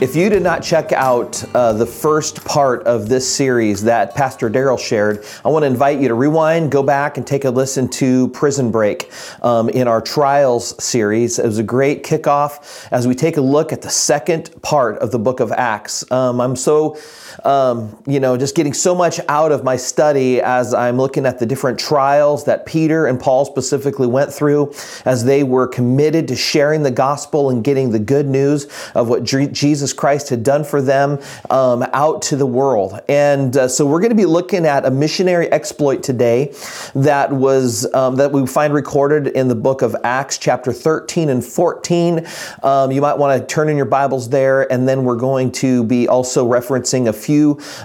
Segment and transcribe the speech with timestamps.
[0.00, 4.48] If you did not check out uh, the first part of this series that Pastor
[4.48, 7.86] Daryl shared, I want to invite you to rewind, go back, and take a listen
[7.90, 11.38] to Prison Break um, in our Trials series.
[11.38, 15.10] It was a great kickoff as we take a look at the second part of
[15.10, 16.10] the book of Acts.
[16.10, 16.96] Um, I'm so
[17.44, 21.38] um, you know, just getting so much out of my study as I'm looking at
[21.38, 24.72] the different trials that Peter and Paul specifically went through
[25.04, 29.24] as they were committed to sharing the gospel and getting the good news of what
[29.24, 31.18] Jesus Christ had done for them
[31.50, 33.00] um, out to the world.
[33.08, 36.54] And uh, so we're going to be looking at a missionary exploit today
[36.94, 41.44] that was um, that we find recorded in the book of Acts, chapter 13 and
[41.44, 42.26] 14.
[42.62, 45.84] Um, you might want to turn in your Bibles there, and then we're going to
[45.84, 47.29] be also referencing a few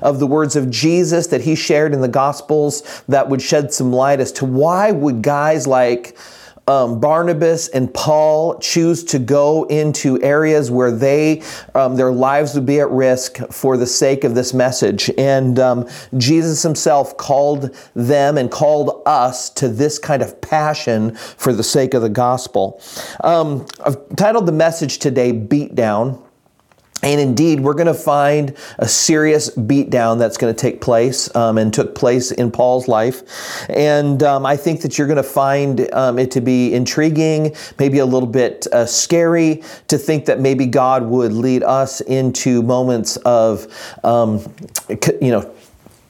[0.02, 3.92] of the words of Jesus that he shared in the Gospels that would shed some
[3.92, 6.18] light as to why would guys like
[6.68, 11.44] um, Barnabas and Paul choose to go into areas where they
[11.76, 15.12] um, their lives would be at risk for the sake of this message.
[15.18, 15.88] And um,
[16.18, 21.94] Jesus Himself called them and called us to this kind of passion for the sake
[21.94, 22.82] of the gospel.
[23.24, 26.25] Um, I've titled the message today "Beat Down."
[27.06, 31.60] And indeed, we're going to find a serious beatdown that's going to take place um,
[31.60, 33.70] and took place in Paul's life.
[33.70, 38.00] And um, I think that you're going to find um, it to be intriguing, maybe
[38.00, 43.18] a little bit uh, scary to think that maybe God would lead us into moments
[43.18, 43.68] of,
[44.04, 44.40] um,
[45.22, 45.54] you know,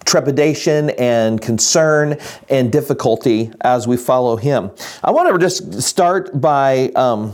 [0.05, 4.71] trepidation and concern and difficulty as we follow him.
[5.03, 7.33] I want to just start by um,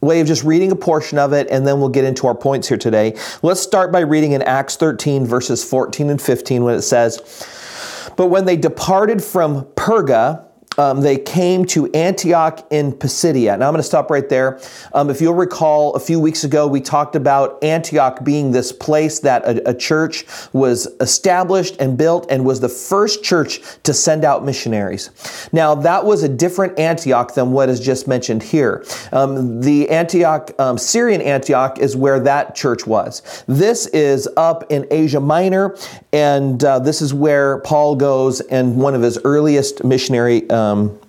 [0.00, 2.68] way of just reading a portion of it, and then we'll get into our points
[2.68, 3.16] here today.
[3.42, 8.28] Let's start by reading in Acts 13, verses 14 and 15, when it says, But
[8.28, 10.46] when they departed from Perga,
[10.80, 13.58] um, they came to Antioch in Pisidia.
[13.58, 14.58] Now I'm going to stop right there.
[14.94, 19.20] Um, if you'll recall, a few weeks ago we talked about Antioch being this place
[19.20, 24.24] that a, a, church was established and built and was the first church to send
[24.24, 25.10] out missionaries.
[25.52, 28.82] Now that was a different Antioch than what is just mentioned here.
[29.12, 33.44] Um, the Antioch, um, Syrian Antioch, is where that church was.
[33.46, 35.76] This is up in Asia Minor,
[36.14, 40.48] and uh, this is where Paul goes and one of his earliest missionary.
[40.48, 41.00] Uh, um,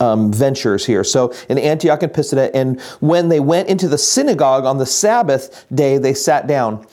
[0.00, 1.02] um, ventures here.
[1.02, 5.66] So in Antioch and Pisidia, and when they went into the synagogue on the Sabbath
[5.74, 6.86] day, they sat down.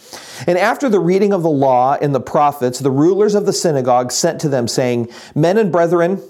[0.48, 4.12] And after the reading of the law and the prophets, the rulers of the synagogue
[4.12, 6.22] sent to them, saying, Men and brethren,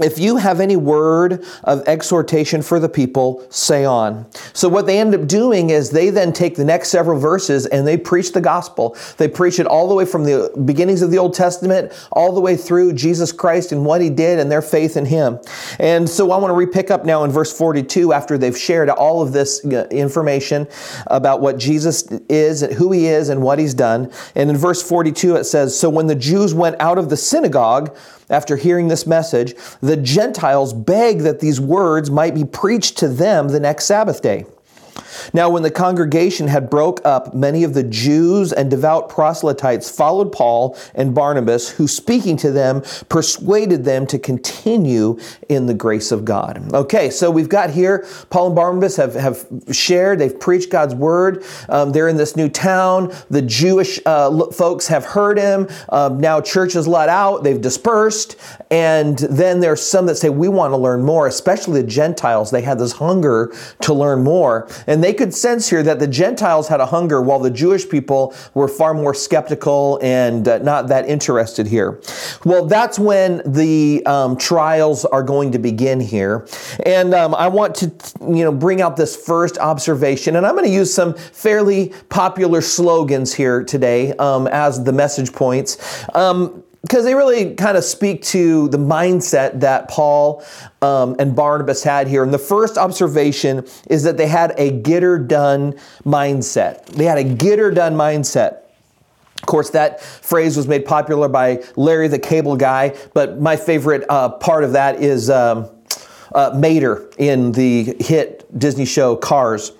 [0.00, 4.26] if you have any word of exhortation for the people, say on.
[4.52, 7.86] So, what they end up doing is they then take the next several verses and
[7.86, 8.94] they preach the gospel.
[9.16, 12.42] They preach it all the way from the beginnings of the Old Testament all the
[12.42, 15.38] way through Jesus Christ and what he did and their faith in him.
[15.78, 19.22] And so, I want to repick up now in verse 42 after they've shared all
[19.22, 20.68] of this uh, information
[21.06, 24.12] about what Jesus is, and who he is, and what he's done.
[24.34, 27.96] And in verse 42, it says, So, when the Jews went out of the synagogue,
[28.28, 33.48] after hearing this message, the Gentiles begged that these words might be preached to them
[33.48, 34.46] the next Sabbath day.
[35.32, 40.32] Now, when the congregation had broke up, many of the Jews and devout proselytes followed
[40.32, 45.18] Paul and Barnabas, who speaking to them persuaded them to continue
[45.48, 46.72] in the grace of God.
[46.72, 51.44] Okay, so we've got here Paul and Barnabas have, have shared, they've preached God's word.
[51.68, 53.14] Um, they're in this new town.
[53.30, 55.68] The Jewish uh, folks have heard him.
[55.88, 58.36] Um, now, church is let out, they've dispersed.
[58.70, 62.50] And then there's some that say, We want to learn more, especially the Gentiles.
[62.50, 64.68] They had this hunger to learn more.
[64.86, 68.34] And they could sense here that the Gentiles had a hunger while the Jewish people
[68.54, 72.00] were far more skeptical and uh, not that interested here.
[72.44, 76.48] Well, that's when the um, trials are going to begin here.
[76.84, 80.34] And um, I want to, you know, bring out this first observation.
[80.34, 85.32] And I'm going to use some fairly popular slogans here today um, as the message
[85.32, 85.78] points.
[86.16, 90.44] Um, because they really kind of speak to the mindset that Paul
[90.82, 92.22] um, and Barnabas had here.
[92.22, 95.72] And the first observation is that they had a get her done
[96.04, 96.86] mindset.
[96.86, 98.58] They had a get her done mindset.
[99.42, 104.04] Of course, that phrase was made popular by Larry the Cable Guy, but my favorite
[104.08, 105.68] uh, part of that is um,
[106.36, 109.72] uh, Mater in the hit Disney show Cars.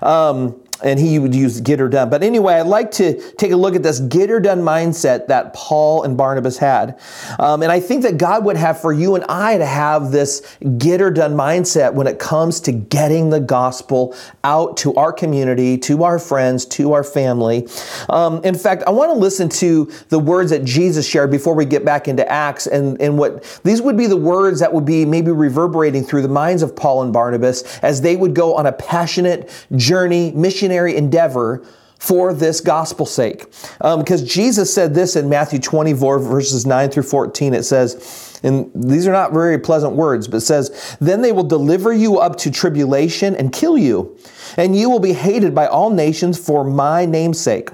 [0.00, 2.10] Um, and he would use get her done.
[2.10, 5.54] But anyway, I'd like to take a look at this get her done mindset that
[5.54, 7.00] Paul and Barnabas had.
[7.38, 10.56] Um, and I think that God would have for you and I to have this
[10.78, 15.78] get her done mindset when it comes to getting the gospel out to our community,
[15.78, 17.68] to our friends, to our family.
[18.08, 21.64] Um, in fact, I want to listen to the words that Jesus shared before we
[21.64, 25.04] get back into Acts and, and what these would be the words that would be
[25.04, 28.72] maybe reverberating through the minds of Paul and Barnabas as they would go on a
[28.72, 31.64] passionate journey, mission missionary endeavor
[31.98, 33.44] for this gospel's sake.
[33.78, 37.54] Because um, Jesus said this in Matthew 24, verses 9 through 14.
[37.54, 41.44] It says, and these are not very pleasant words, but it says, Then they will
[41.44, 44.18] deliver you up to tribulation and kill you,
[44.56, 47.70] and you will be hated by all nations for my name's sake.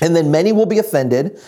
[0.00, 1.40] And then many will be offended,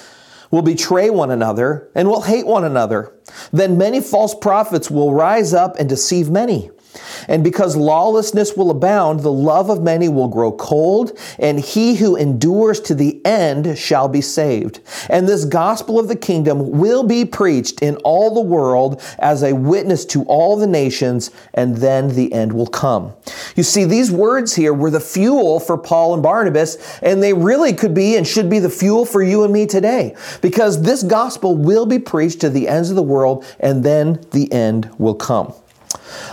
[0.50, 3.12] will betray one another, and will hate one another.
[3.52, 6.70] Then many false prophets will rise up and deceive many.
[7.28, 12.16] And because lawlessness will abound, the love of many will grow cold, and he who
[12.16, 14.80] endures to the end shall be saved.
[15.08, 19.54] And this gospel of the kingdom will be preached in all the world as a
[19.54, 23.12] witness to all the nations, and then the end will come.
[23.56, 27.72] You see, these words here were the fuel for Paul and Barnabas, and they really
[27.72, 31.56] could be and should be the fuel for you and me today, because this gospel
[31.56, 35.54] will be preached to the ends of the world, and then the end will come.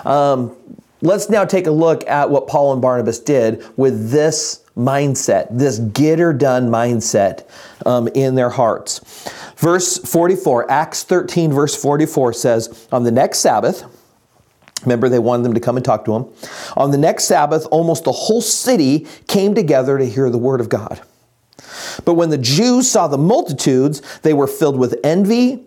[0.06, 0.56] Um,
[1.02, 5.80] let's now take a look at what Paul and Barnabas did with this mindset, this
[5.80, 7.50] get or done mindset
[7.86, 9.00] um, in their hearts.
[9.58, 13.84] Verse 44, Acts 13, verse 44 says, On the next Sabbath,
[14.84, 16.26] Remember, they wanted them to come and talk to him.
[16.78, 20.70] On the next Sabbath, almost the whole city came together to hear the word of
[20.70, 21.02] God.
[22.06, 25.66] But when the Jews saw the multitudes, they were filled with envy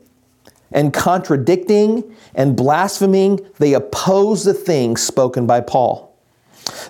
[0.72, 6.12] and contradicting and blaspheming, they opposed the things spoken by Paul.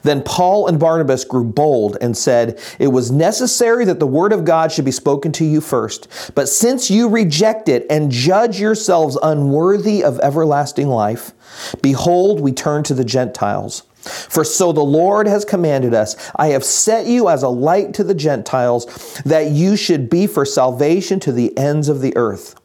[0.03, 4.45] Then Paul and Barnabas grew bold and said, It was necessary that the word of
[4.45, 6.33] God should be spoken to you first.
[6.35, 11.33] But since you reject it and judge yourselves unworthy of everlasting life,
[11.81, 13.85] behold, we turn to the Gentiles.
[14.03, 18.05] For so the Lord has commanded us I have set you as a light to
[18.05, 22.57] the Gentiles, that you should be for salvation to the ends of the earth.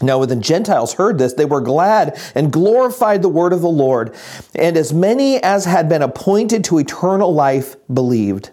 [0.00, 3.68] Now, when the Gentiles heard this, they were glad and glorified the word of the
[3.68, 4.14] Lord.
[4.54, 8.50] And as many as had been appointed to eternal life believed.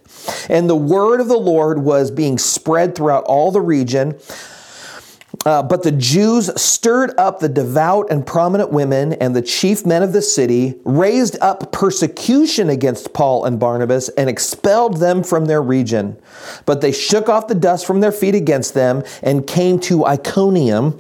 [0.50, 4.18] And the word of the Lord was being spread throughout all the region.
[5.46, 10.02] Uh, but the Jews stirred up the devout and prominent women and the chief men
[10.02, 15.62] of the city, raised up persecution against Paul and Barnabas, and expelled them from their
[15.62, 16.18] region.
[16.66, 21.00] But they shook off the dust from their feet against them and came to Iconium,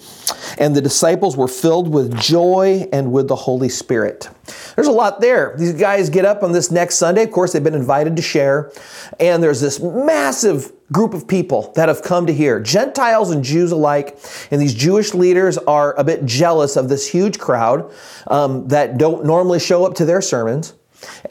[0.60, 4.30] and the disciples were filled with joy and with the Holy Spirit.
[4.76, 5.56] There's a lot there.
[5.58, 7.24] These guys get up on this next Sunday.
[7.24, 8.72] Of course, they've been invited to share,
[9.20, 13.72] and there's this massive group of people that have come to hear, Gentiles and Jews
[13.72, 14.18] alike.
[14.52, 17.92] And these Jewish leaders are a bit jealous of this huge crowd
[18.28, 20.74] um, that don't normally show up to their sermons.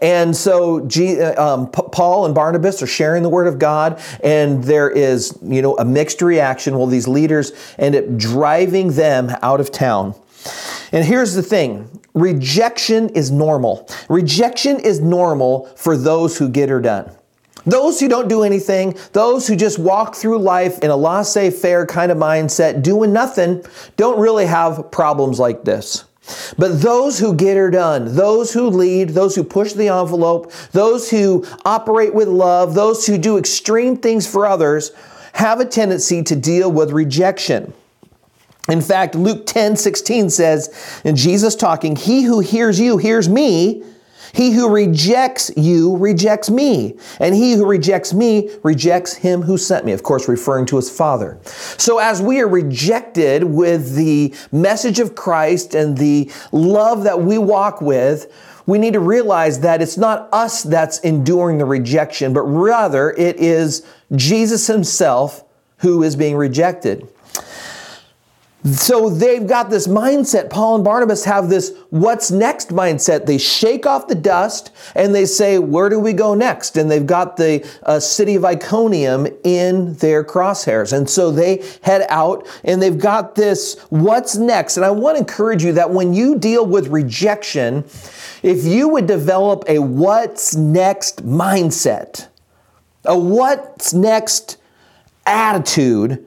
[0.01, 4.01] And so G, uh, um, P- Paul and Barnabas are sharing the word of God,
[4.23, 6.77] and there is, you know, a mixed reaction.
[6.77, 10.15] Well, these leaders end up driving them out of town.
[10.93, 13.89] And here's the thing rejection is normal.
[14.09, 17.11] Rejection is normal for those who get her done.
[17.67, 21.87] Those who don't do anything, those who just walk through life in a laissez faire
[21.87, 23.65] kind of mindset, doing nothing,
[23.97, 26.05] don't really have problems like this.
[26.57, 31.11] But those who get her done, those who lead, those who push the envelope, those
[31.11, 34.93] who operate with love, those who do extreme things for others,
[35.35, 37.73] have a tendency to deal with rejection.
[38.69, 43.85] In fact, Luke 10 16 says, and Jesus talking, He who hears you hears me,
[44.35, 49.87] he who rejects you rejects me, and he who rejects me rejects him who sent
[49.87, 49.93] me.
[49.93, 51.39] Of course, referring to his Father.
[51.45, 57.39] So, as we are rejected with the message of Christ and the love that we
[57.39, 58.33] walk with,
[58.67, 63.37] we need to realize that it's not us that's enduring the rejection, but rather it
[63.37, 63.87] is
[64.17, 65.45] Jesus himself
[65.79, 67.07] who is being rejected.
[68.65, 70.49] So they've got this mindset.
[70.49, 73.27] Paul and Barnabas have this what's next mindset.
[73.27, 76.79] They shake off the dust and they say, Where do we go next?
[76.79, 80.97] And they've got the uh, city of Iconium in their crosshairs.
[80.97, 84.79] And so they head out and they've got this what's next.
[84.79, 87.85] And I want to encourage you that when you deal with rejection,
[88.43, 92.29] if you would develop a what's next mindset,
[93.05, 94.57] a what's next
[95.27, 96.27] attitude,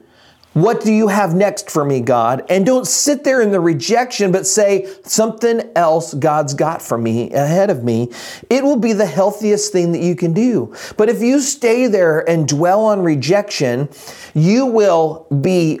[0.54, 2.44] what do you have next for me, God?
[2.48, 7.30] And don't sit there in the rejection, but say something else God's got for me
[7.32, 8.10] ahead of me.
[8.50, 10.74] It will be the healthiest thing that you can do.
[10.96, 13.88] But if you stay there and dwell on rejection,
[14.34, 15.80] you will be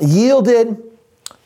[0.00, 0.82] yielded,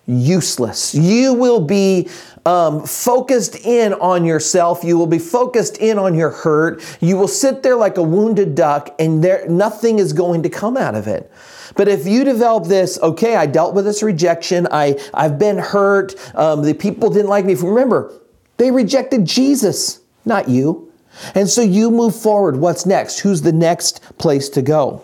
[0.07, 0.95] useless.
[0.95, 2.09] You will be
[2.47, 4.83] um, focused in on yourself.
[4.83, 6.83] You will be focused in on your hurt.
[7.01, 10.77] You will sit there like a wounded duck, and there nothing is going to come
[10.77, 11.31] out of it.
[11.77, 16.15] But if you develop this, okay, I dealt with this rejection, I, I've been hurt,
[16.35, 17.55] um, the people didn't like me.
[17.55, 18.13] Remember,
[18.57, 20.93] they rejected Jesus, not you.
[21.35, 22.57] And so you move forward.
[22.57, 23.21] What's next?
[23.21, 25.03] Who's the next place to go?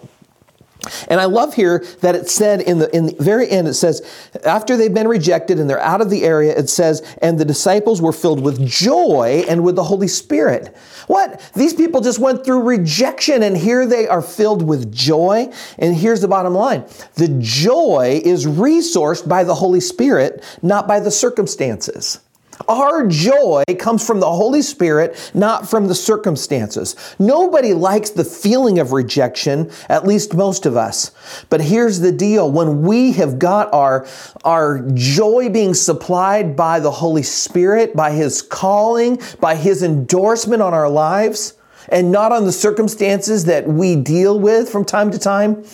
[1.08, 4.02] And I love here that it said in the in the very end it says
[4.44, 8.02] after they've been rejected and they're out of the area it says and the disciples
[8.02, 10.76] were filled with joy and with the Holy Spirit.
[11.06, 11.40] What?
[11.54, 15.52] These people just went through rejection and here they are filled with joy.
[15.78, 16.84] And here's the bottom line.
[17.14, 22.20] The joy is resourced by the Holy Spirit, not by the circumstances.
[22.68, 26.94] Our joy comes from the Holy Spirit, not from the circumstances.
[27.18, 31.10] Nobody likes the feeling of rejection, at least most of us.
[31.50, 32.50] But here's the deal.
[32.50, 34.06] When we have got our,
[34.44, 40.74] our joy being supplied by the Holy Spirit, by His calling, by His endorsement on
[40.74, 41.54] our lives,
[41.88, 45.64] and not on the circumstances that we deal with from time to time,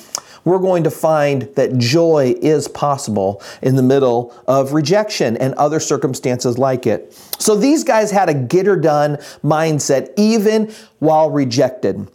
[0.49, 5.78] we're going to find that joy is possible in the middle of rejection and other
[5.78, 7.12] circumstances like it.
[7.38, 12.09] So these guys had a get her done mindset even while rejected.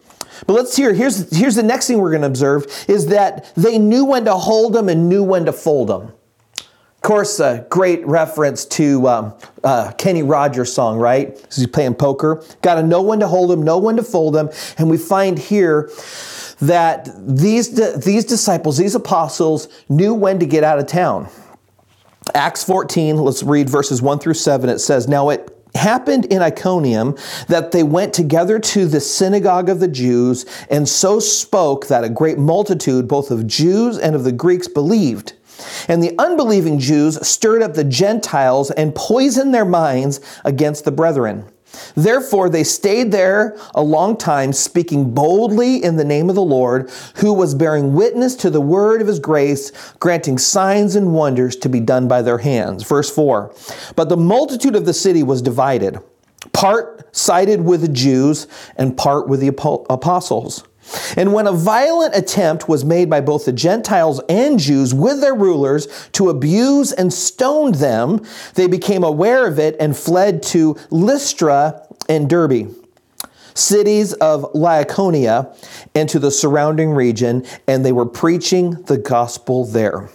[0.47, 3.77] But let's hear, here's, here's the next thing we're going to observe is that they
[3.77, 6.11] knew when to hold them and knew when to fold them.
[7.03, 11.37] Of course, a great reference to um, uh, Kenny Rogers' song, right?
[11.53, 12.41] He's playing poker.
[12.61, 14.49] Got to know when to hold them, know when to fold them.
[14.77, 15.91] And we find here
[16.61, 21.27] that these, these disciples, these apostles, knew when to get out of town.
[22.35, 24.69] Acts 14, let's read verses 1 through 7.
[24.69, 27.17] It says, Now it happened in Iconium
[27.49, 32.09] that they went together to the synagogue of the Jews and so spoke that a
[32.09, 35.33] great multitude, both of Jews and of the Greeks, believed.
[35.87, 41.45] And the unbelieving Jews stirred up the Gentiles and poisoned their minds against the brethren.
[41.95, 46.91] Therefore, they stayed there a long time, speaking boldly in the name of the Lord,
[47.15, 51.69] who was bearing witness to the word of his grace, granting signs and wonders to
[51.69, 52.83] be done by their hands.
[52.83, 53.53] Verse 4
[53.95, 55.99] But the multitude of the city was divided,
[56.51, 60.63] part sided with the Jews, and part with the apostles.
[61.15, 65.35] And when a violent attempt was made by both the Gentiles and Jews with their
[65.35, 68.21] rulers to abuse and stone them,
[68.55, 72.73] they became aware of it and fled to Lystra and Derbe,
[73.53, 75.55] cities of Lycaonia,
[75.95, 80.09] and to the surrounding region, and they were preaching the gospel there.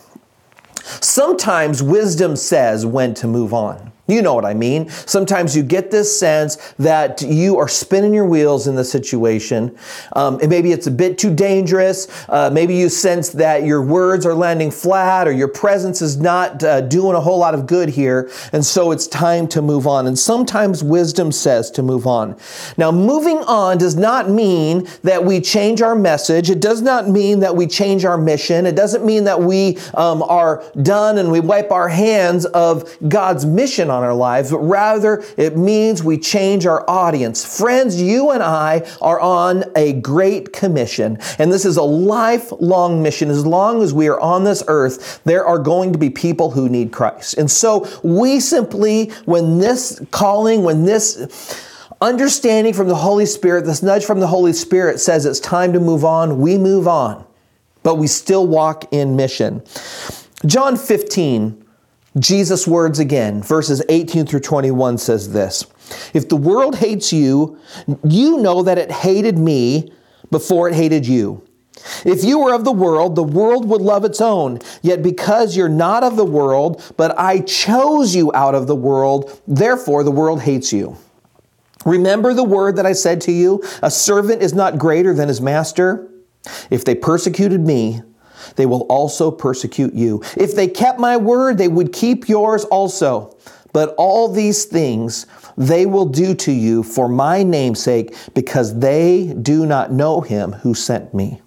[1.00, 3.92] Sometimes wisdom says when to move on.
[4.08, 4.88] You know what I mean.
[4.88, 9.76] Sometimes you get this sense that you are spinning your wheels in the situation.
[10.14, 12.08] Um, and maybe it's a bit too dangerous.
[12.26, 16.64] Uh, maybe you sense that your words are landing flat or your presence is not
[16.64, 18.30] uh, doing a whole lot of good here.
[18.54, 20.06] And so it's time to move on.
[20.06, 22.34] And sometimes wisdom says to move on.
[22.78, 26.48] Now, moving on does not mean that we change our message.
[26.48, 28.64] It does not mean that we change our mission.
[28.64, 33.44] It doesn't mean that we um, are done and we wipe our hands of God's
[33.44, 37.58] mission on our lives, but rather it means we change our audience.
[37.58, 43.28] Friends, you and I are on a great commission, and this is a lifelong mission.
[43.28, 46.68] As long as we are on this earth, there are going to be people who
[46.68, 47.34] need Christ.
[47.38, 51.64] And so we simply, when this calling, when this
[52.00, 55.80] understanding from the Holy Spirit, this nudge from the Holy Spirit says it's time to
[55.80, 57.26] move on, we move on,
[57.82, 59.62] but we still walk in mission.
[60.46, 61.64] John 15,
[62.18, 65.66] Jesus' words again, verses 18 through 21 says this
[66.14, 67.58] If the world hates you,
[68.04, 69.92] you know that it hated me
[70.30, 71.42] before it hated you.
[72.04, 74.58] If you were of the world, the world would love its own.
[74.82, 79.40] Yet because you're not of the world, but I chose you out of the world,
[79.46, 80.96] therefore the world hates you.
[81.84, 85.40] Remember the word that I said to you a servant is not greater than his
[85.40, 86.10] master?
[86.70, 88.02] If they persecuted me,
[88.56, 90.22] they will also persecute you.
[90.36, 93.36] If they kept my word, they would keep yours also.
[93.72, 95.26] But all these things
[95.56, 100.72] they will do to you for my namesake, because they do not know him who
[100.72, 101.40] sent me.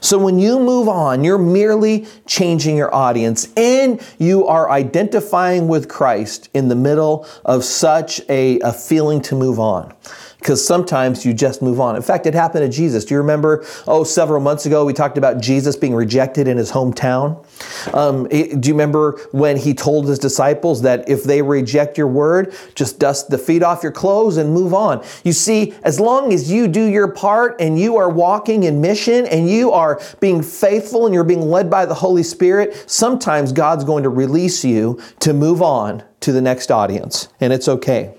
[0.00, 5.88] So when you move on, you're merely changing your audience and you are identifying with
[5.88, 9.92] Christ in the middle of such a, a feeling to move on
[10.38, 11.96] because sometimes you just move on.
[11.96, 13.04] In fact, it happened to Jesus.
[13.04, 16.70] Do you remember, oh, several months ago, we talked about Jesus being rejected in his
[16.70, 17.44] hometown?
[17.92, 22.54] Um, do you remember when he told his disciples that if they reject your word,
[22.74, 25.04] just dust the feet off your clothes and move on?
[25.24, 29.26] You see, as long as you do your part and you are walking in mission
[29.26, 33.82] and you are being faithful and you're being led by the Holy Spirit, sometimes God's
[33.82, 38.14] going to release you to move on to the next audience, and it's okay.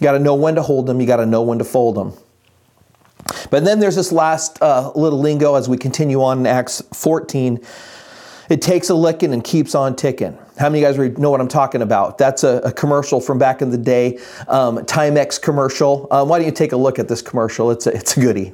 [0.00, 1.96] You got to know when to hold them, you got to know when to fold
[1.96, 2.12] them.
[3.50, 7.60] But then there's this last uh, little lingo as we continue on in Acts 14.
[8.50, 10.36] It takes a licking and keeps on ticking.
[10.58, 12.18] How many of you guys know what I'm talking about?
[12.18, 16.06] That's a, a commercial from back in the day, um, Timex commercial.
[16.10, 17.70] Um, why don't you take a look at this commercial?
[17.70, 18.52] It's a, it's a goodie.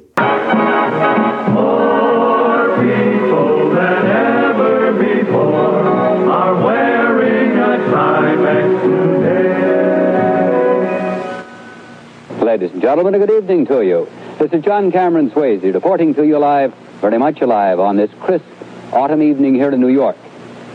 [12.51, 14.09] Ladies and gentlemen, a good evening to you.
[14.37, 18.43] This is John Cameron Swayze reporting to you live, very much alive, on this crisp
[18.91, 20.17] autumn evening here in New York.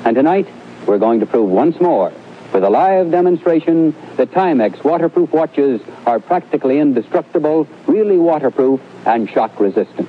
[0.06, 0.48] And tonight,
[0.86, 2.14] we're going to prove once more,
[2.54, 9.60] with a live demonstration, that Timex waterproof watches are practically indestructible, really waterproof, and shock
[9.60, 10.08] resistant.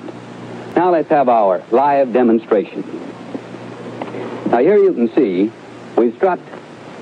[0.74, 2.80] Now let's have our live demonstration.
[4.46, 5.52] Now here you can see
[5.98, 6.48] we've strapped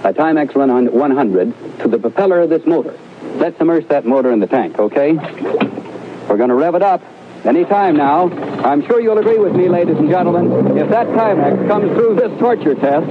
[0.03, 2.99] a Timex 100 to the propeller of this motor.
[3.37, 5.13] Let's immerse that motor in the tank, okay?
[5.13, 7.03] We're going to rev it up
[7.45, 8.29] any time now.
[8.65, 10.77] I'm sure you'll agree with me, ladies and gentlemen.
[10.77, 13.07] If that Timex comes through this torture test,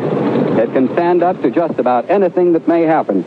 [0.60, 3.24] it can stand up to just about anything that may happen.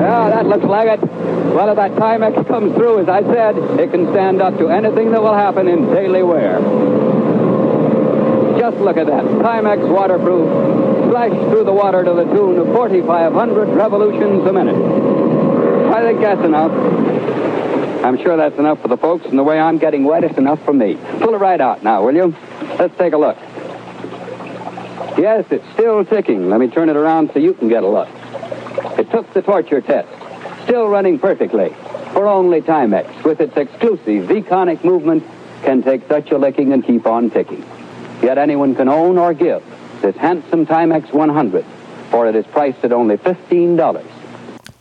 [0.00, 1.02] Yeah, that looks like it.
[1.02, 5.12] Well, if that Timex comes through, as I said, it can stand up to anything
[5.12, 6.60] that will happen in daily wear.
[8.58, 9.24] Just look at that.
[9.24, 10.93] Timex waterproof.
[11.14, 14.74] Splash through the water to the tune of 4,500 revolutions a minute.
[15.94, 16.72] I think that's enough.
[18.04, 20.64] I'm sure that's enough for the folks, and the way I'm getting wet, it's enough
[20.64, 20.98] for me.
[21.20, 22.34] Pull it right out now, will you?
[22.80, 23.36] Let's take a look.
[25.16, 26.50] Yes, it's still ticking.
[26.50, 28.08] Let me turn it around so you can get a look.
[28.98, 30.08] It took the torture test.
[30.64, 31.76] Still running perfectly.
[32.12, 35.22] For only Timex, with its exclusive V-conic movement,
[35.62, 37.64] can take such a licking and keep on ticking.
[38.20, 39.62] Yet anyone can own or give
[40.04, 41.64] this handsome Timex 100,
[42.10, 44.04] for it is priced at only $15.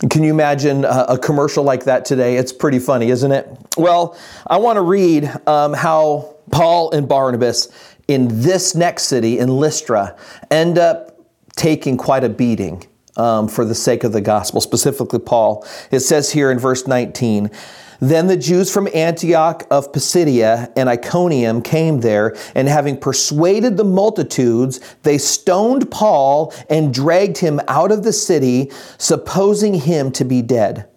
[0.09, 2.35] Can you imagine a, commercial like that today?
[2.35, 3.47] It's pretty funny, isn't it?
[3.77, 7.69] Well, I want to read um, how Paul and Barnabas
[8.09, 10.17] in this next city, in Lystra,
[10.51, 11.17] end up
[11.55, 15.65] taking quite a beating um, for the sake of the gospel, specifically Paul.
[15.89, 17.49] It says here in verse 19,
[17.99, 23.83] then the Jews from Antioch of Pisidia and Iconium came there, and having persuaded the
[23.83, 30.41] multitudes, they stoned Paul and dragged him out of the city, supposing him to be
[30.41, 30.87] dead.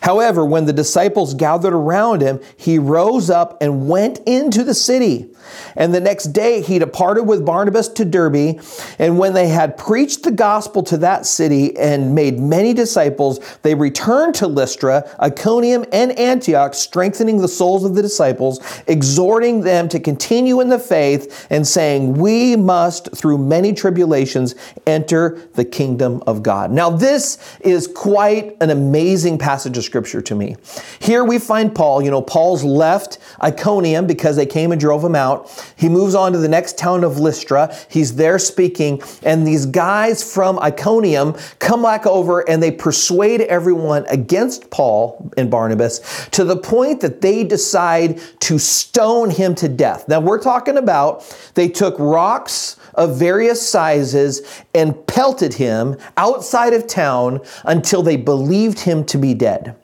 [0.00, 5.33] However, when the disciples gathered around him, he rose up and went into the city.
[5.76, 8.60] And the next day he departed with Barnabas to Derbe.
[8.98, 13.74] And when they had preached the gospel to that city and made many disciples, they
[13.74, 20.00] returned to Lystra, Iconium, and Antioch, strengthening the souls of the disciples, exhorting them to
[20.00, 24.54] continue in the faith, and saying, We must, through many tribulations,
[24.86, 26.70] enter the kingdom of God.
[26.70, 30.56] Now, this is quite an amazing passage of scripture to me.
[31.00, 32.02] Here we find Paul.
[32.02, 35.33] You know, Paul's left Iconium because they came and drove him out.
[35.76, 37.74] He moves on to the next town of Lystra.
[37.88, 44.06] He's there speaking, and these guys from Iconium come back over and they persuade everyone
[44.08, 50.08] against Paul and Barnabas to the point that they decide to stone him to death.
[50.08, 56.86] Now, we're talking about they took rocks of various sizes and pelted him outside of
[56.86, 59.74] town until they believed him to be dead.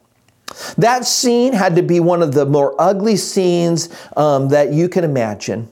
[0.76, 5.04] That scene had to be one of the more ugly scenes um, that you can
[5.04, 5.70] imagine.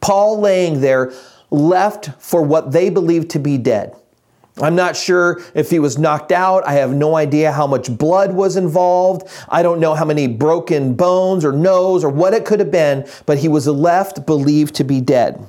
[0.00, 1.12] Paul laying there,
[1.50, 3.94] left for what they believed to be dead.
[4.60, 6.66] I'm not sure if he was knocked out.
[6.66, 9.28] I have no idea how much blood was involved.
[9.48, 13.08] I don't know how many broken bones or nose or what it could have been,
[13.26, 15.44] but he was left believed to be dead.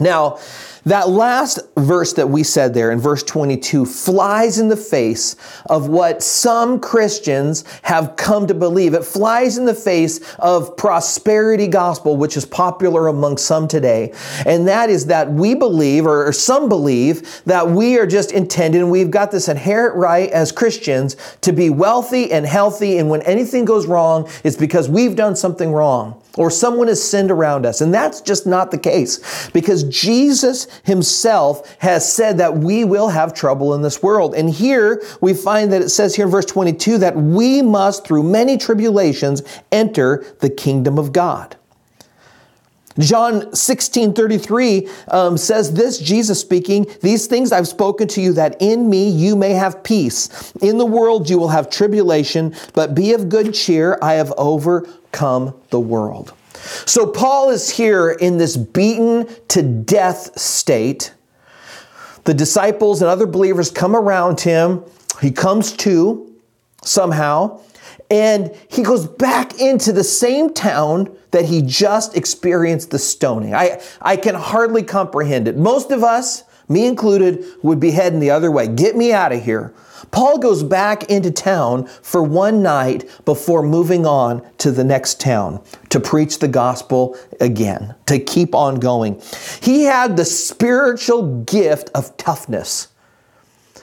[0.00, 0.38] Now,
[0.88, 5.88] that last verse that we said there in verse 22 flies in the face of
[5.88, 8.94] what some Christians have come to believe.
[8.94, 14.14] It flies in the face of prosperity gospel, which is popular among some today.
[14.46, 18.90] And that is that we believe, or some believe, that we are just intended and
[18.90, 22.98] we've got this inherent right as Christians to be wealthy and healthy.
[22.98, 27.30] And when anything goes wrong, it's because we've done something wrong or someone has sinned
[27.30, 27.80] around us.
[27.80, 33.34] And that's just not the case because Jesus himself has said that we will have
[33.34, 34.34] trouble in this world.
[34.34, 38.22] And here we find that it says here in verse 22 that we must, through
[38.22, 41.56] many tribulations, enter the kingdom of God.
[42.98, 48.56] John 16 33 um, says this Jesus speaking, These things I've spoken to you, that
[48.60, 50.52] in me you may have peace.
[50.62, 53.98] In the world you will have tribulation, but be of good cheer.
[54.02, 54.32] I have
[55.08, 56.34] overcome the world.
[56.86, 61.12] So Paul is here in this beaten to death state.
[62.24, 64.82] The disciples and other believers come around him.
[65.20, 66.32] He comes to
[66.82, 67.60] somehow.
[68.10, 73.54] and he goes back into the same town that he just experienced the stoning.
[73.54, 75.58] I, I can hardly comprehend it.
[75.58, 78.68] Most of us, me included, would be heading the other way.
[78.68, 79.72] Get me out of here.
[80.10, 85.62] Paul goes back into town for one night before moving on to the next town
[85.90, 89.20] to preach the gospel again, to keep on going.
[89.60, 92.88] He had the spiritual gift of toughness.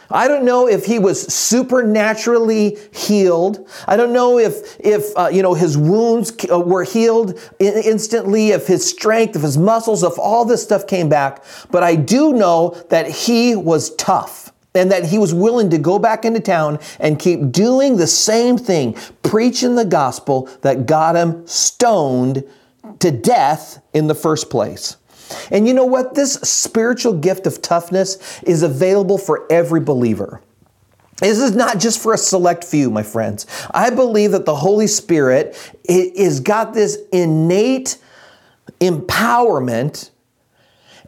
[0.10, 3.68] I don't know if he was supernaturally healed.
[3.88, 8.68] I don't know if, if uh, you know, his wounds uh, were healed instantly, if
[8.68, 11.44] his strength, if his muscles, if all this stuff came back.
[11.72, 15.98] But I do know that he was tough and that he was willing to go
[15.98, 21.48] back into town and keep doing the same thing, preaching the gospel that got him
[21.48, 22.44] stoned
[23.00, 24.98] to death in the first place.
[25.52, 26.16] And you know what?
[26.16, 30.42] This spiritual gift of toughness is available for every believer.
[31.18, 33.46] This is not just for a select few, my friends.
[33.72, 35.56] I believe that the Holy Spirit
[35.88, 37.98] has got this innate
[38.82, 40.10] empowerment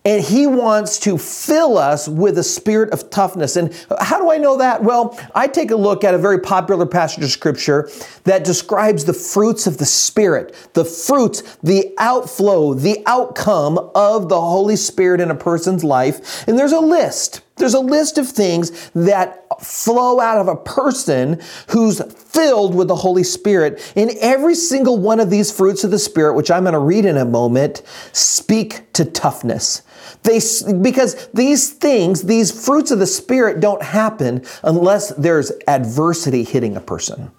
[0.05, 3.55] and he wants to fill us with a spirit of toughness.
[3.55, 4.83] And how do I know that?
[4.83, 7.89] Well, I take a look at a very popular passage of scripture
[8.23, 14.39] that describes the fruits of the Spirit, the fruits, the outflow, the outcome of the
[14.39, 16.47] Holy Spirit in a person's life.
[16.47, 17.41] And there's a list.
[17.57, 22.95] There's a list of things that flow out of a person who's filled with the
[22.95, 23.93] Holy Spirit.
[23.95, 27.05] And every single one of these fruits of the Spirit, which I'm going to read
[27.05, 27.81] in a moment,
[28.13, 29.81] speak to toughness.
[30.23, 30.39] They,
[30.81, 36.81] because these things, these fruits of the Spirit don't happen unless there's adversity hitting a
[36.81, 37.31] person.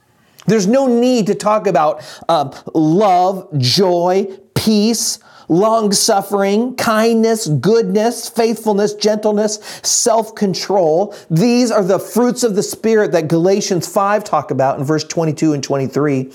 [0.47, 5.19] There's no need to talk about uh, love, joy, peace,
[5.49, 11.15] long suffering, kindness, goodness, faithfulness, gentleness, self control.
[11.31, 15.55] These are the fruits of the Spirit that Galatians 5 talk about in verse 22
[15.55, 16.31] and 23.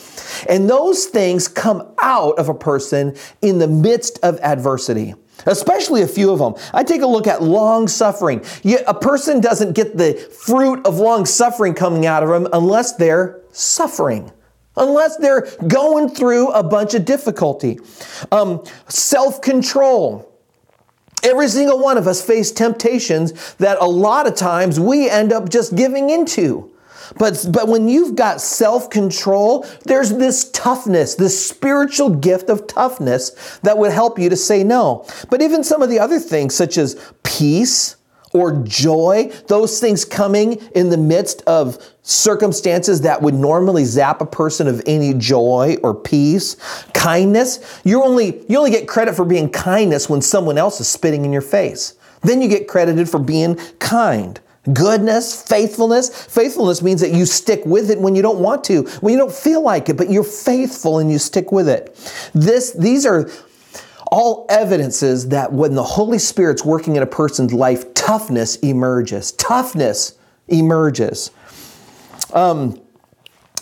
[0.50, 6.08] And those things come out of a person in the midst of adversity especially a
[6.08, 6.54] few of them.
[6.74, 8.46] I take a look at long suffering.
[8.62, 12.94] Yet a person doesn't get the fruit of long suffering coming out of them unless
[12.94, 14.32] they're suffering.
[14.76, 17.80] Unless they're going through a bunch of difficulty.
[18.32, 20.30] Um, Self control.
[21.24, 25.48] Every single one of us face temptations that a lot of times we end up
[25.48, 26.74] just giving into.
[27.18, 33.60] But, but when you've got self control, there's this toughness, this spiritual gift of toughness
[33.64, 35.06] that would help you to say no.
[35.30, 37.96] But even some of the other things, such as peace,
[38.34, 44.26] or joy, those things coming in the midst of circumstances that would normally zap a
[44.26, 46.56] person of any joy or peace,
[46.94, 51.26] kindness, you only you only get credit for being kindness when someone else is spitting
[51.26, 51.96] in your face.
[52.22, 54.40] Then you get credited for being kind.
[54.72, 56.26] Goodness, faithfulness.
[56.26, 59.32] Faithfulness means that you stick with it when you don't want to, when you don't
[59.32, 61.94] feel like it, but you're faithful and you stick with it.
[62.34, 63.30] This, these are
[64.14, 69.32] all evidences that when the Holy Spirit's working in a person's life, toughness emerges.
[69.32, 70.14] Toughness
[70.48, 71.32] emerges.
[72.32, 72.80] Um,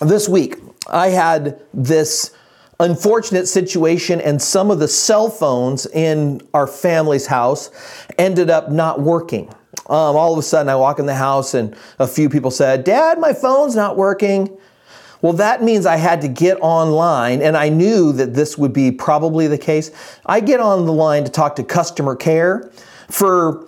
[0.02, 0.58] this week,
[0.90, 2.36] I had this
[2.82, 7.72] unfortunate situation, and some of the cell phones in our family's house
[8.18, 9.48] ended up not working.
[9.88, 12.84] Um, all of a sudden, I walk in the house and a few people said,
[12.84, 14.50] Dad, my phone's not working.
[15.22, 18.92] Well, that means I had to get online, and I knew that this would be
[18.92, 19.92] probably the case.
[20.26, 22.72] I get on the line to talk to customer care
[23.10, 23.66] for,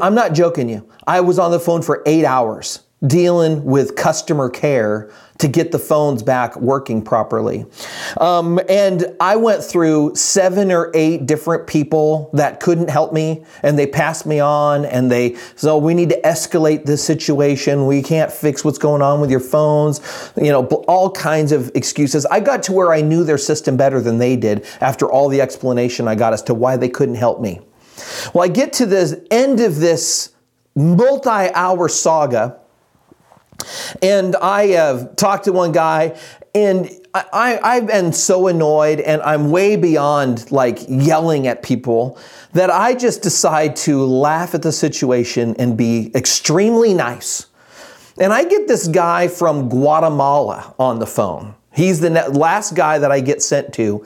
[0.00, 4.50] I'm not joking you, I was on the phone for eight hours dealing with customer
[4.50, 7.64] care to get the phones back working properly.
[8.18, 13.78] Um, and I went through seven or eight different people that couldn't help me, and
[13.78, 17.86] they passed me on, and they, said, so we need to escalate this situation.
[17.86, 20.00] We can't fix what's going on with your phones,
[20.36, 22.26] you know, all kinds of excuses.
[22.26, 25.40] I got to where I knew their system better than they did after all the
[25.40, 27.60] explanation I got as to why they couldn't help me.
[28.34, 30.32] Well, I get to the end of this
[30.74, 32.60] multi hour saga
[34.02, 36.18] and I have talked to one guy,
[36.54, 42.18] and I, I've been so annoyed, and I'm way beyond like yelling at people
[42.52, 47.46] that I just decide to laugh at the situation and be extremely nice.
[48.18, 51.54] And I get this guy from Guatemala on the phone.
[51.72, 54.04] He's the last guy that I get sent to.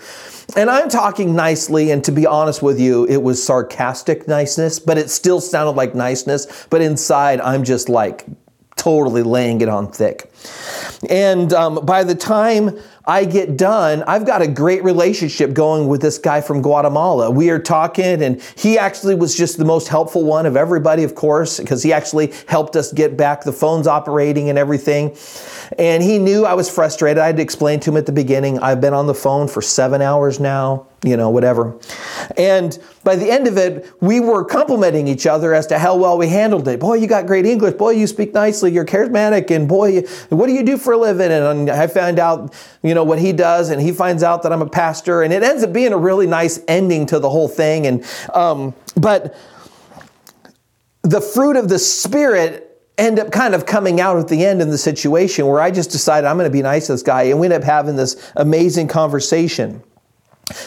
[0.54, 4.98] And I'm talking nicely, and to be honest with you, it was sarcastic niceness, but
[4.98, 6.66] it still sounded like niceness.
[6.68, 8.26] But inside, I'm just like
[8.84, 10.30] totally laying it on thick.
[11.08, 16.00] And um, by the time I get done, I've got a great relationship going with
[16.00, 17.30] this guy from Guatemala.
[17.30, 21.14] We are talking, and he actually was just the most helpful one of everybody, of
[21.14, 25.16] course, because he actually helped us get back the phones operating and everything.
[25.78, 27.18] And he knew I was frustrated.
[27.18, 29.60] I had to explain to him at the beginning I've been on the phone for
[29.60, 31.78] seven hours now, you know, whatever.
[32.36, 36.16] And by the end of it, we were complimenting each other as to how well
[36.16, 36.80] we handled it.
[36.80, 37.74] Boy, you got great English.
[37.74, 38.72] Boy, you speak nicely.
[38.72, 39.50] You're charismatic.
[39.50, 40.04] And boy,
[40.34, 41.30] what do you do for a living?
[41.30, 44.62] And I found out, you know, what he does, and he finds out that I'm
[44.62, 45.22] a pastor.
[45.22, 47.86] And it ends up being a really nice ending to the whole thing.
[47.86, 49.36] And, um, but
[51.02, 54.70] the fruit of the Spirit end up kind of coming out at the end in
[54.70, 57.40] the situation where I just decided I'm going to be nice to this guy, and
[57.40, 59.82] we end up having this amazing conversation.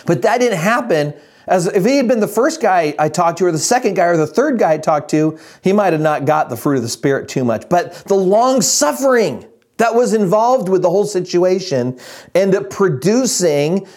[0.06, 1.14] But that didn't happen
[1.48, 4.06] as if he had been the first guy I talked to, or the second guy,
[4.06, 6.82] or the third guy I talked to, he might have not got the fruit of
[6.82, 7.70] the Spirit too much.
[7.70, 9.46] But the long suffering
[9.78, 12.00] that was involved with the whole situation
[12.36, 13.88] ended up producing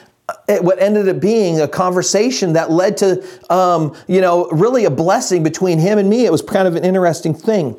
[0.49, 4.91] uh, what ended up being a conversation that led to, um, you know, really a
[4.91, 6.25] blessing between him and me.
[6.25, 7.77] It was kind of an interesting thing.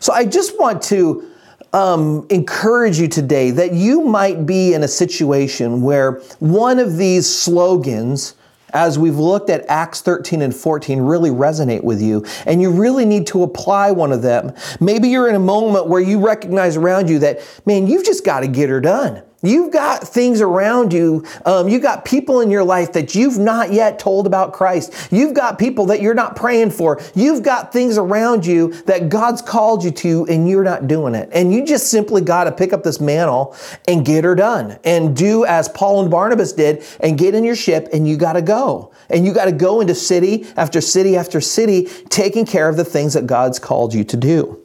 [0.00, 1.30] So I just want to
[1.72, 7.26] um, encourage you today that you might be in a situation where one of these
[7.26, 8.34] slogans
[8.70, 13.04] as we've looked at Acts 13 and 14 really resonate with you and you really
[13.04, 14.52] need to apply one of them.
[14.80, 18.40] Maybe you're in a moment where you recognize around you that, man, you've just got
[18.40, 19.22] to get her done.
[19.40, 21.24] You've got things around you.
[21.46, 25.12] Um, you've got people in your life that you've not yet told about Christ.
[25.12, 27.00] You've got people that you're not praying for.
[27.14, 31.28] You've got things around you that God's called you to and you're not doing it.
[31.32, 33.54] And you just simply got to pick up this mantle
[33.86, 37.56] and get her done and do as Paul and Barnabas did and get in your
[37.56, 38.92] ship and you got to go.
[39.08, 42.84] And you got to go into city after city after city taking care of the
[42.84, 44.60] things that God's called you to do.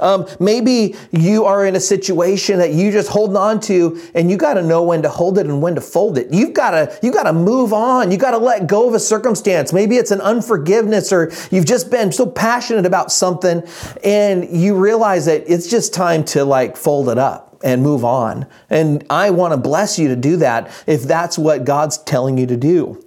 [0.00, 4.36] Um, maybe you are in a situation that you just holding on to and you
[4.36, 6.32] got to know when to hold it and when to fold it.
[6.32, 8.10] You've got to, you got to move on.
[8.10, 9.72] You got to let go of a circumstance.
[9.72, 13.62] Maybe it's an unforgiveness or you've just been so passionate about something
[14.04, 18.46] and you realize that it's just time to like fold it up and move on.
[18.70, 22.46] And I want to bless you to do that if that's what God's telling you
[22.46, 23.04] to do.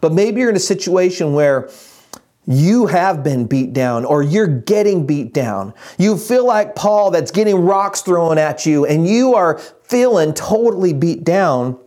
[0.00, 1.68] But maybe you're in a situation where
[2.50, 5.72] you have been beat down or you're getting beat down.
[5.98, 10.92] You feel like Paul that's getting rocks thrown at you and you are feeling totally
[10.92, 11.78] beat down.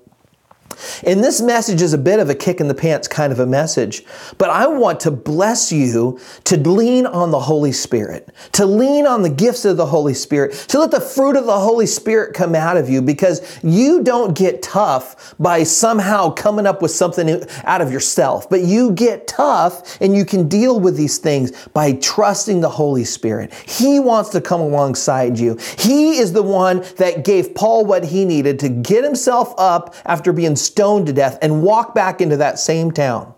[1.06, 3.46] And this message is a bit of a kick in the pants kind of a
[3.46, 4.04] message,
[4.38, 9.22] but I want to bless you to lean on the Holy Spirit, to lean on
[9.22, 12.56] the gifts of the Holy Spirit, to let the fruit of the Holy Spirit come
[12.56, 17.82] out of you because you don't get tough by somehow coming up with something out
[17.82, 22.62] of yourself, but you get tough and you can deal with these things by trusting
[22.62, 23.54] the Holy Spirit.
[23.54, 25.58] He wants to come alongside you.
[25.78, 30.34] He is the one that gave Paul what he needed to get himself up after
[30.34, 33.32] being stoned to death and walk back into that same town.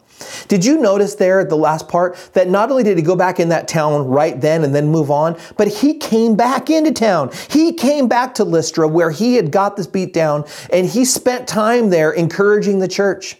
[0.48, 3.42] Did you notice there at the last part that not only did he go back
[3.42, 7.32] in that town right then and then move on, but he came back into town.
[7.50, 11.46] He came back to Lystra where he had got this beat down and he spent
[11.46, 13.36] time there encouraging the church.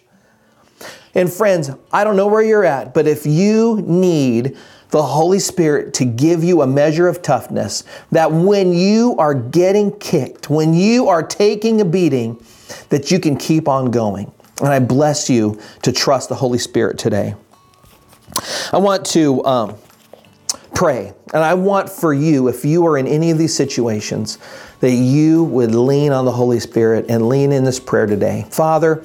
[1.14, 4.58] And friends, I don't know where you're at, but if you need
[4.90, 9.98] the Holy Spirit to give you a measure of toughness, that when you are getting
[9.98, 12.38] kicked, when you are taking a beating,
[12.88, 14.30] that you can keep on going.
[14.60, 17.34] And I bless you to trust the Holy Spirit today.
[18.72, 19.76] I want to um,
[20.74, 24.38] pray, and I want for you, if you are in any of these situations,
[24.80, 28.46] that you would lean on the Holy Spirit and lean in this prayer today.
[28.50, 29.04] Father,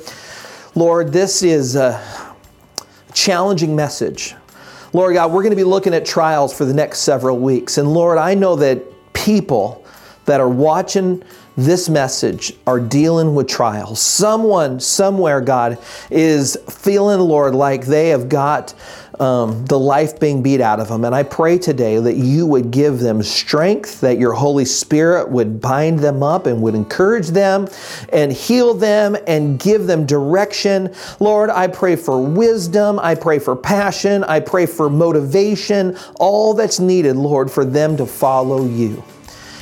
[0.75, 2.01] Lord, this is a
[3.13, 4.35] challenging message.
[4.93, 7.77] Lord God, we're going to be looking at trials for the next several weeks.
[7.77, 9.85] And Lord, I know that people
[10.25, 11.23] that are watching
[11.57, 14.01] this message are dealing with trials.
[14.01, 15.77] Someone, somewhere, God,
[16.09, 18.73] is feeling, Lord, like they have got
[19.19, 21.05] um, the life being beat out of them.
[21.05, 25.61] And I pray today that you would give them strength, that your Holy Spirit would
[25.61, 27.67] bind them up and would encourage them
[28.11, 30.93] and heal them and give them direction.
[31.19, 32.99] Lord, I pray for wisdom.
[32.99, 34.23] I pray for passion.
[34.23, 39.03] I pray for motivation, all that's needed, Lord, for them to follow you.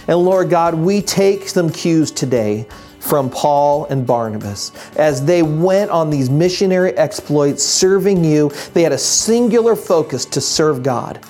[0.09, 2.65] And Lord God, we take some cues today
[2.99, 4.71] from Paul and Barnabas.
[4.95, 10.41] As they went on these missionary exploits serving you, they had a singular focus to
[10.41, 11.23] serve God.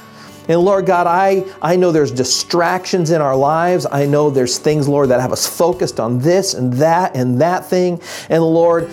[0.47, 3.85] And Lord God, I, I know there's distractions in our lives.
[3.91, 7.65] I know there's things, Lord, that have us focused on this and that and that
[7.65, 8.01] thing.
[8.29, 8.89] And Lord,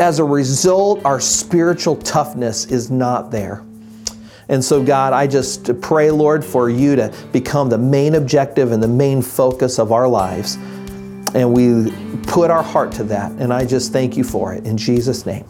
[0.00, 3.67] as a result, our spiritual toughness is not there.
[4.48, 8.82] And so, God, I just pray, Lord, for you to become the main objective and
[8.82, 10.56] the main focus of our lives.
[11.34, 13.32] And we put our heart to that.
[13.32, 14.66] And I just thank you for it.
[14.66, 15.44] In Jesus' name.